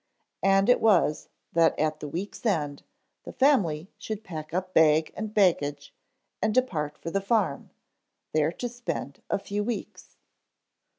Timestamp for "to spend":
8.51-9.21